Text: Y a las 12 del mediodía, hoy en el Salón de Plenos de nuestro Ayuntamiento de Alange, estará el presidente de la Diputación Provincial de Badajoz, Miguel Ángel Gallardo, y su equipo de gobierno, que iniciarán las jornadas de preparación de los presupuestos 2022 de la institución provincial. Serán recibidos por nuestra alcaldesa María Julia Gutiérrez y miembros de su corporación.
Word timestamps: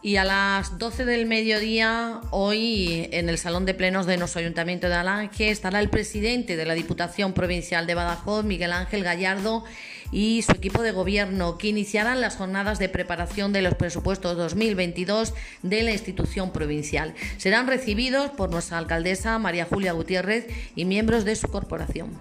Y 0.00 0.14
a 0.14 0.24
las 0.24 0.78
12 0.78 1.04
del 1.04 1.26
mediodía, 1.26 2.20
hoy 2.30 3.08
en 3.10 3.28
el 3.28 3.36
Salón 3.36 3.66
de 3.66 3.74
Plenos 3.74 4.06
de 4.06 4.16
nuestro 4.16 4.38
Ayuntamiento 4.38 4.88
de 4.88 4.94
Alange, 4.94 5.50
estará 5.50 5.80
el 5.80 5.90
presidente 5.90 6.56
de 6.56 6.64
la 6.64 6.74
Diputación 6.74 7.32
Provincial 7.32 7.84
de 7.88 7.96
Badajoz, 7.96 8.44
Miguel 8.44 8.70
Ángel 8.70 9.02
Gallardo, 9.02 9.64
y 10.12 10.42
su 10.42 10.52
equipo 10.52 10.82
de 10.82 10.92
gobierno, 10.92 11.58
que 11.58 11.66
iniciarán 11.66 12.20
las 12.20 12.36
jornadas 12.36 12.78
de 12.78 12.88
preparación 12.88 13.52
de 13.52 13.62
los 13.62 13.74
presupuestos 13.74 14.36
2022 14.36 15.34
de 15.64 15.82
la 15.82 15.90
institución 15.90 16.52
provincial. 16.52 17.14
Serán 17.36 17.66
recibidos 17.66 18.30
por 18.30 18.50
nuestra 18.50 18.78
alcaldesa 18.78 19.36
María 19.40 19.64
Julia 19.64 19.94
Gutiérrez 19.94 20.46
y 20.76 20.84
miembros 20.84 21.24
de 21.24 21.34
su 21.34 21.48
corporación. 21.48 22.16